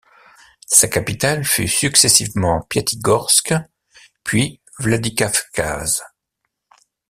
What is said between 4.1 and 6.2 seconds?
puis Vladikavkaz.